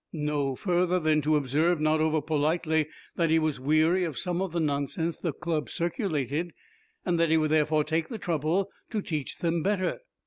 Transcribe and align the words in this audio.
"No 0.13 0.55
further 0.55 0.99
than 0.99 1.21
to 1.21 1.35
observe 1.35 1.79
not 1.79 2.01
over 2.01 2.23
politely 2.23 2.87
that 3.17 3.29
he 3.29 3.37
was 3.37 3.59
weary 3.59 4.03
of 4.03 4.17
some 4.17 4.41
of 4.41 4.51
the 4.51 4.59
nonsense 4.59 5.19
the 5.19 5.31
Club 5.31 5.69
circulated, 5.69 6.53
and 7.05 7.19
that 7.19 7.29
he 7.29 7.37
would 7.37 7.51
therefore 7.51 7.83
take 7.83 8.07
the 8.09 8.17
trouble 8.17 8.71
to 8.89 9.03
teach 9.03 9.37
them 9.37 9.61
better." 9.61 9.99